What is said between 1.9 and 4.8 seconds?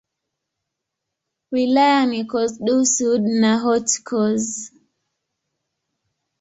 ni Corse-du-Sud na Haute-Corse.